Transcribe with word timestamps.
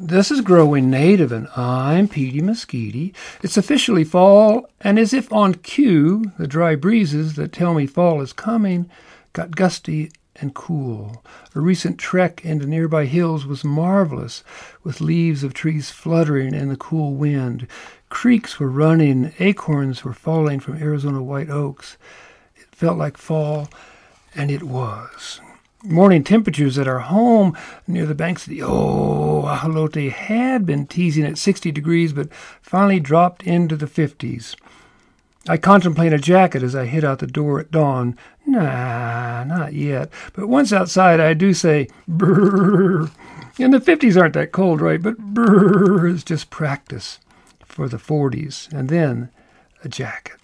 This 0.00 0.30
is 0.30 0.42
Growing 0.42 0.90
Native, 0.90 1.32
and 1.32 1.48
I'm 1.56 2.06
Petey 2.06 2.40
Mesquite. 2.40 3.16
It's 3.42 3.56
officially 3.56 4.04
fall, 4.04 4.70
and 4.80 4.96
as 4.96 5.12
if 5.12 5.32
on 5.32 5.54
cue, 5.54 6.30
the 6.38 6.46
dry 6.46 6.76
breezes 6.76 7.34
that 7.34 7.50
tell 7.50 7.74
me 7.74 7.84
fall 7.88 8.20
is 8.20 8.32
coming 8.32 8.88
got 9.32 9.56
gusty 9.56 10.12
and 10.36 10.54
cool. 10.54 11.24
A 11.56 11.60
recent 11.60 11.98
trek 11.98 12.44
into 12.44 12.64
nearby 12.64 13.06
hills 13.06 13.44
was 13.44 13.64
marvelous, 13.64 14.44
with 14.84 15.00
leaves 15.00 15.42
of 15.42 15.52
trees 15.52 15.90
fluttering 15.90 16.54
in 16.54 16.68
the 16.68 16.76
cool 16.76 17.14
wind. 17.14 17.66
Creeks 18.08 18.60
were 18.60 18.70
running, 18.70 19.32
acorns 19.40 20.04
were 20.04 20.12
falling 20.12 20.60
from 20.60 20.80
Arizona 20.80 21.20
white 21.20 21.50
oaks. 21.50 21.96
It 22.54 22.72
felt 22.72 22.98
like 22.98 23.16
fall, 23.16 23.68
and 24.32 24.48
it 24.52 24.62
was. 24.62 25.40
Morning 25.84 26.24
temperatures 26.24 26.76
at 26.76 26.88
our 26.88 26.98
home 26.98 27.56
near 27.86 28.04
the 28.04 28.12
banks 28.12 28.42
of 28.42 28.50
the 28.50 28.58
Ahalote 28.58 30.10
had 30.10 30.66
been 30.66 30.88
teasing 30.88 31.24
at 31.24 31.38
60 31.38 31.70
degrees, 31.70 32.12
but 32.12 32.32
finally 32.60 32.98
dropped 32.98 33.44
into 33.44 33.76
the 33.76 33.86
50s. 33.86 34.56
I 35.48 35.56
contemplate 35.56 36.12
a 36.12 36.18
jacket 36.18 36.64
as 36.64 36.74
I 36.74 36.86
hit 36.86 37.04
out 37.04 37.20
the 37.20 37.28
door 37.28 37.60
at 37.60 37.70
dawn. 37.70 38.18
Nah, 38.44 39.44
not 39.44 39.72
yet. 39.72 40.10
But 40.32 40.48
once 40.48 40.72
outside, 40.72 41.20
I 41.20 41.32
do 41.32 41.54
say, 41.54 41.86
brrr. 42.10 43.12
And 43.60 43.72
the 43.72 43.78
50s 43.78 44.20
aren't 44.20 44.34
that 44.34 44.50
cold, 44.50 44.80
right? 44.80 45.00
But 45.00 45.32
brrr 45.32 46.12
is 46.12 46.24
just 46.24 46.50
practice 46.50 47.20
for 47.64 47.88
the 47.88 47.98
40s. 47.98 48.68
And 48.72 48.88
then 48.88 49.30
a 49.84 49.88
jacket. 49.88 50.37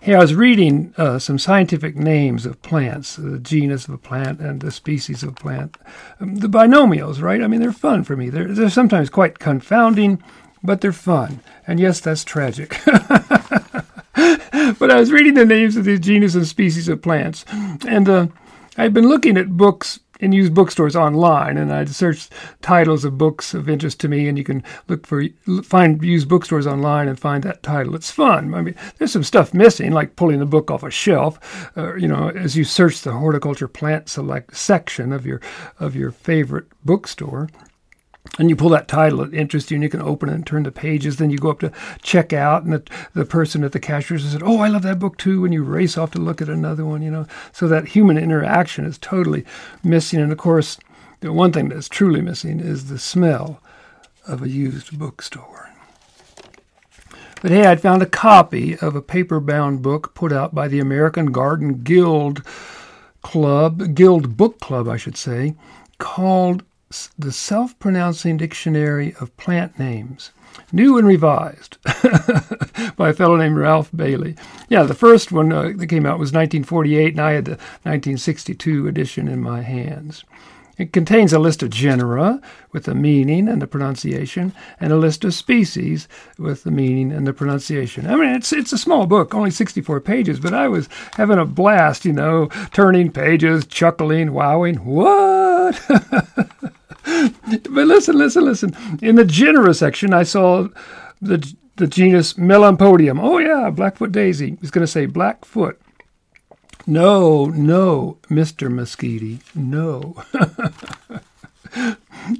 Hey, 0.00 0.14
I 0.14 0.20
was 0.20 0.34
reading 0.34 0.94
uh, 0.96 1.18
some 1.18 1.40
scientific 1.40 1.96
names 1.96 2.46
of 2.46 2.62
plants, 2.62 3.16
the 3.16 3.40
genus 3.40 3.88
of 3.88 3.94
a 3.94 3.98
plant 3.98 4.38
and 4.38 4.60
the 4.60 4.70
species 4.70 5.24
of 5.24 5.30
a 5.30 5.32
plant. 5.32 5.76
Um, 6.20 6.36
the 6.36 6.48
binomials, 6.48 7.20
right? 7.20 7.42
I 7.42 7.48
mean, 7.48 7.60
they're 7.60 7.72
fun 7.72 8.04
for 8.04 8.16
me. 8.16 8.30
They're, 8.30 8.46
they're 8.46 8.70
sometimes 8.70 9.10
quite 9.10 9.40
confounding, 9.40 10.22
but 10.62 10.80
they're 10.80 10.92
fun. 10.92 11.40
And 11.66 11.80
yes, 11.80 11.98
that's 11.98 12.22
tragic. 12.22 12.80
but 12.86 14.90
I 14.90 15.00
was 15.00 15.10
reading 15.10 15.34
the 15.34 15.44
names 15.44 15.76
of 15.76 15.84
the 15.84 15.98
genus 15.98 16.36
and 16.36 16.46
species 16.46 16.88
of 16.88 17.02
plants, 17.02 17.44
and 17.86 18.08
uh, 18.08 18.28
I've 18.76 18.94
been 18.94 19.08
looking 19.08 19.36
at 19.36 19.56
books 19.56 19.98
and 20.20 20.34
use 20.34 20.50
bookstores 20.50 20.96
online, 20.96 21.56
and 21.56 21.72
I'd 21.72 21.88
search 21.88 22.28
titles 22.62 23.04
of 23.04 23.18
books 23.18 23.54
of 23.54 23.68
interest 23.68 24.00
to 24.00 24.08
me, 24.08 24.28
and 24.28 24.36
you 24.36 24.44
can 24.44 24.62
look 24.88 25.06
for 25.06 25.24
find 25.62 26.02
use 26.02 26.24
bookstores 26.24 26.66
online 26.66 27.08
and 27.08 27.18
find 27.18 27.44
that 27.44 27.62
title. 27.62 27.94
It's 27.94 28.10
fun. 28.10 28.54
I 28.54 28.62
mean, 28.62 28.74
there's 28.98 29.12
some 29.12 29.24
stuff 29.24 29.54
missing, 29.54 29.92
like 29.92 30.16
pulling 30.16 30.38
the 30.38 30.46
book 30.46 30.70
off 30.70 30.82
a 30.82 30.90
shelf. 30.90 31.70
Uh, 31.76 31.94
you 31.94 32.08
know, 32.08 32.30
as 32.30 32.56
you 32.56 32.64
search 32.64 33.02
the 33.02 33.12
horticulture 33.12 33.68
plant 33.68 34.08
select 34.08 34.56
section 34.56 35.12
of 35.12 35.26
your 35.26 35.40
of 35.78 35.94
your 35.94 36.10
favorite 36.10 36.66
bookstore, 36.84 37.48
and 38.38 38.48
you 38.50 38.56
pull 38.56 38.68
that 38.70 38.88
title 38.88 39.18
that 39.18 39.34
interests 39.34 39.70
you 39.70 39.76
and 39.76 39.82
you 39.82 39.88
can 39.88 40.02
open 40.02 40.28
it 40.28 40.34
and 40.34 40.46
turn 40.46 40.62
the 40.62 40.72
pages. 40.72 41.16
Then 41.16 41.30
you 41.30 41.38
go 41.38 41.50
up 41.50 41.60
to 41.60 41.72
check 42.02 42.32
out 42.32 42.64
and 42.64 42.72
the, 42.72 42.82
the 43.14 43.24
person 43.24 43.64
at 43.64 43.72
the 43.72 43.80
cashier 43.80 44.18
says 44.18 44.40
oh 44.42 44.60
i 44.60 44.68
love 44.68 44.82
that 44.82 44.98
book 44.98 45.16
too 45.16 45.44
and 45.44 45.52
you 45.52 45.62
race 45.62 45.98
off 45.98 46.12
to 46.12 46.18
look 46.18 46.40
at 46.40 46.48
another 46.48 46.84
one 46.84 47.02
you 47.02 47.10
know. 47.10 47.26
So 47.52 47.68
that 47.68 47.88
human 47.88 48.18
interaction 48.18 48.84
is 48.84 48.98
totally 48.98 49.44
missing. 49.82 50.20
And 50.20 50.32
of 50.32 50.38
course 50.38 50.78
the 51.20 51.32
one 51.32 51.52
thing 51.52 51.68
that's 51.68 51.88
truly 51.88 52.20
missing 52.20 52.60
is 52.60 52.88
the 52.88 52.98
smell 52.98 53.60
of 54.26 54.42
a 54.42 54.48
used 54.48 54.98
bookstore. 54.98 55.70
But 57.40 57.50
hey 57.52 57.66
i'd 57.66 57.80
found 57.80 58.02
a 58.02 58.06
copy 58.06 58.76
of 58.78 58.94
a 58.96 59.02
paper-bound 59.02 59.80
book 59.80 60.14
put 60.14 60.32
out 60.32 60.54
by 60.54 60.66
the 60.66 60.80
american 60.80 61.26
garden 61.26 61.82
guild 61.84 62.42
club 63.22 63.94
guild 63.94 64.36
book 64.36 64.58
club 64.58 64.88
i 64.88 64.96
should 64.96 65.16
say 65.16 65.54
called 65.98 66.64
the 67.18 67.32
Self 67.32 67.78
Pronouncing 67.78 68.36
Dictionary 68.38 69.14
of 69.20 69.36
Plant 69.36 69.78
Names, 69.78 70.32
new 70.72 70.96
and 70.96 71.06
revised 71.06 71.76
by 72.96 73.10
a 73.10 73.12
fellow 73.12 73.36
named 73.36 73.58
Ralph 73.58 73.90
Bailey. 73.94 74.36
Yeah, 74.68 74.84
the 74.84 74.94
first 74.94 75.30
one 75.30 75.52
uh, 75.52 75.72
that 75.76 75.88
came 75.88 76.06
out 76.06 76.18
was 76.18 76.32
1948, 76.32 77.12
and 77.12 77.20
I 77.20 77.32
had 77.32 77.44
the 77.44 77.58
1962 77.82 78.88
edition 78.88 79.28
in 79.28 79.40
my 79.40 79.60
hands. 79.60 80.24
It 80.78 80.92
contains 80.92 81.32
a 81.32 81.40
list 81.40 81.64
of 81.64 81.70
genera 81.70 82.40
with 82.72 82.84
the 82.84 82.94
meaning 82.94 83.48
and 83.48 83.60
the 83.60 83.66
pronunciation, 83.66 84.54
and 84.78 84.92
a 84.92 84.96
list 84.96 85.24
of 85.24 85.34
species 85.34 86.06
with 86.38 86.62
the 86.62 86.70
meaning 86.70 87.10
and 87.10 87.26
the 87.26 87.32
pronunciation. 87.32 88.06
I 88.06 88.14
mean, 88.14 88.34
it's 88.34 88.52
it's 88.52 88.72
a 88.72 88.78
small 88.78 89.06
book, 89.06 89.34
only 89.34 89.50
64 89.50 90.00
pages, 90.00 90.38
but 90.38 90.54
I 90.54 90.68
was 90.68 90.88
having 91.14 91.38
a 91.38 91.44
blast, 91.44 92.04
you 92.04 92.12
know, 92.12 92.46
turning 92.72 93.10
pages, 93.10 93.66
chuckling, 93.66 94.32
wowing. 94.32 94.76
What? 94.84 95.80
but 97.70 97.86
listen, 97.86 98.16
listen, 98.16 98.44
listen. 98.44 98.98
In 99.02 99.16
the 99.16 99.24
genera 99.24 99.74
section, 99.74 100.12
I 100.12 100.22
saw 100.22 100.68
the 101.20 101.54
the 101.76 101.86
genus 101.86 102.34
Melampodium. 102.34 103.20
Oh 103.22 103.38
yeah, 103.38 103.70
Blackfoot 103.70 104.12
daisy. 104.12 104.56
He's 104.60 104.70
going 104.70 104.84
to 104.84 104.90
say 104.90 105.06
Blackfoot. 105.06 105.80
No, 106.86 107.46
no, 107.46 108.16
Mr. 108.30 108.70
Mesquite, 108.70 109.42
no. 109.54 110.16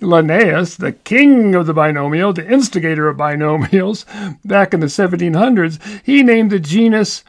Linnaeus, 0.00 0.76
the 0.76 0.92
king 0.92 1.54
of 1.54 1.66
the 1.66 1.74
binomial, 1.74 2.32
the 2.32 2.50
instigator 2.50 3.08
of 3.08 3.18
binomials, 3.18 4.06
back 4.46 4.72
in 4.72 4.80
the 4.80 4.86
1700s, 4.86 6.02
he 6.02 6.22
named 6.22 6.50
the 6.50 6.58
genus 6.58 7.24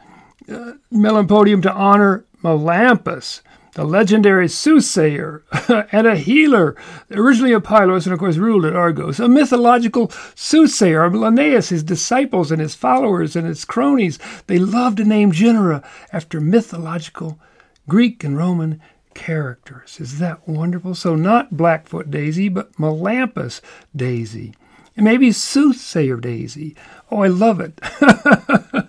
uh, 0.50 0.74
Melampodium 0.94 1.62
to 1.64 1.74
honor 1.74 2.24
Melampus, 2.42 3.42
the 3.76 3.84
legendary 3.84 4.48
soothsayer 4.48 5.44
and 5.92 6.08
a 6.08 6.16
healer, 6.16 6.76
originally 7.12 7.54
a 7.54 7.62
Pylos 7.62 8.06
and 8.06 8.14
of 8.14 8.20
course 8.20 8.38
ruled 8.38 8.66
at 8.66 8.76
Argos, 8.76 9.20
a 9.20 9.28
mythological 9.28 10.12
soothsayer. 10.36 11.04
Of 11.04 11.14
Linnaeus, 11.14 11.70
his 11.70 11.84
disciples 11.84 12.52
and 12.52 12.62
his 12.62 12.76
followers 12.76 13.36
and 13.36 13.48
his 13.48 13.66
cronies, 13.66 14.20
they 14.48 14.60
loved 14.60 14.98
to 14.98 15.06
name 15.06 15.32
genera 15.32 15.84
after 16.12 16.42
mythological 16.42 17.40
Greek 17.88 18.24
and 18.24 18.38
Roman 18.38 18.82
characters. 19.14 20.00
Is 20.00 20.20
that 20.20 20.48
wonderful? 20.48 20.96
So 20.96 21.16
not 21.16 21.58
Blackfoot 21.58 22.10
daisy, 22.12 22.50
but 22.50 22.74
Melampus 22.74 23.62
daisy. 23.96 24.54
And 24.96 25.06
maybe 25.06 25.32
soothsayer 25.32 26.18
daisy. 26.18 26.76
Oh, 27.10 27.24
I 27.24 27.28
love 27.28 27.60
it. 27.60 27.80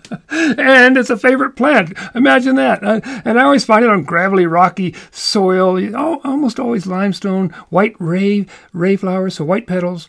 it's 0.97 1.11
a 1.11 1.17
favorite 1.17 1.57
plant. 1.57 1.97
Imagine 2.15 2.57
that. 2.57 2.83
Uh, 2.83 3.01
and 3.25 3.39
I 3.39 3.45
always 3.45 3.65
find 3.65 3.85
it 3.85 3.91
on 3.91 4.05
gravelly, 4.05 4.47
rocky 4.47 4.95
soil, 5.11 5.95
almost 5.97 6.61
always 6.61 6.87
limestone, 6.87 7.51
white 7.69 7.95
ray, 7.99 8.47
ray 8.73 8.97
flowers, 8.97 9.35
so 9.35 9.45
white 9.45 9.67
petals. 9.67 10.09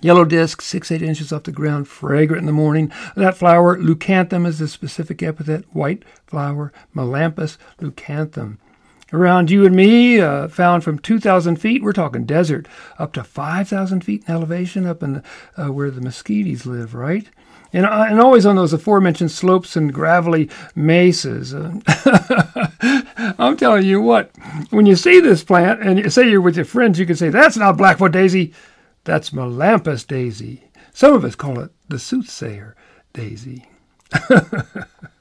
Yellow 0.00 0.24
disc, 0.26 0.60
six, 0.60 0.90
eight 0.90 1.02
inches 1.02 1.32
off 1.32 1.44
the 1.44 1.52
ground, 1.52 1.88
fragrant 1.88 2.40
in 2.40 2.46
the 2.46 2.52
morning. 2.52 2.92
That 3.16 3.36
flower, 3.36 3.78
leucanthum, 3.78 4.46
is 4.46 4.58
the 4.58 4.68
specific 4.68 5.22
epithet. 5.22 5.64
White 5.72 6.04
flower, 6.26 6.72
Melampus 6.94 7.56
leucanthum. 7.80 8.58
Around 9.12 9.52
you 9.52 9.64
and 9.64 9.76
me, 9.76 10.20
uh, 10.20 10.48
found 10.48 10.82
from 10.82 10.98
2,000 10.98 11.56
feet, 11.56 11.82
we're 11.82 11.92
talking 11.92 12.24
desert, 12.24 12.66
up 12.98 13.12
to 13.12 13.22
5,000 13.22 14.02
feet 14.02 14.24
in 14.26 14.34
elevation, 14.34 14.84
up 14.84 15.00
in 15.00 15.12
the, 15.14 15.22
uh, 15.56 15.70
where 15.70 15.92
the 15.92 16.00
Mesquites 16.00 16.66
live, 16.66 16.92
right? 16.92 17.28
And, 17.72 17.86
uh, 17.86 18.06
and 18.08 18.20
always 18.20 18.44
on 18.46 18.56
those 18.56 18.72
aforementioned 18.72 19.30
slopes 19.30 19.76
and 19.76 19.92
gravelly 19.92 20.50
mesas. 20.74 21.54
Uh, 21.54 21.78
I'm 23.38 23.56
telling 23.56 23.84
you 23.84 24.00
what, 24.00 24.32
when 24.70 24.86
you 24.86 24.96
see 24.96 25.20
this 25.20 25.44
plant 25.44 25.82
and 25.82 26.00
you 26.00 26.10
say 26.10 26.28
you're 26.28 26.40
with 26.40 26.56
your 26.56 26.64
friends, 26.64 26.98
you 26.98 27.06
can 27.06 27.16
say, 27.16 27.28
that's 27.28 27.56
not 27.56 27.76
Blackfoot 27.76 28.12
daisy, 28.12 28.52
that's 29.04 29.30
Melampus 29.30 30.04
daisy. 30.04 30.64
Some 30.92 31.12
of 31.12 31.24
us 31.24 31.36
call 31.36 31.60
it 31.60 31.70
the 31.88 31.98
soothsayer 31.98 32.74
daisy. 33.12 33.66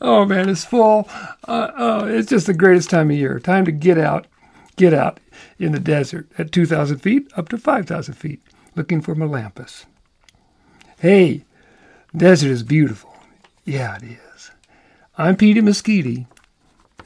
oh 0.00 0.24
man, 0.26 0.48
it's 0.48 0.64
fall. 0.64 1.08
Uh, 1.46 1.70
oh, 1.76 2.06
it's 2.06 2.30
just 2.30 2.46
the 2.46 2.54
greatest 2.54 2.90
time 2.90 3.10
of 3.10 3.16
year. 3.16 3.40
Time 3.40 3.64
to 3.64 3.72
get 3.72 3.98
out, 3.98 4.26
get 4.76 4.94
out 4.94 5.18
in 5.58 5.72
the 5.72 5.80
desert 5.80 6.28
at 6.38 6.52
2,000 6.52 6.98
feet 6.98 7.30
up 7.36 7.48
to 7.48 7.58
5,000 7.58 8.14
feet, 8.14 8.42
looking 8.74 9.00
for 9.00 9.14
Melampus. 9.14 9.86
Hey, 10.98 11.44
desert 12.16 12.50
is 12.50 12.62
beautiful. 12.62 13.14
Yeah, 13.64 13.96
it 13.96 14.04
is. 14.04 14.50
I'm 15.18 15.36
Peter 15.36 15.62
Mesquite, 15.62 16.26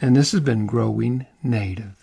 and 0.01 0.17
this 0.17 0.33
has 0.33 0.41
been 0.41 0.67
Growing 0.67 1.27
Native. 1.43 2.00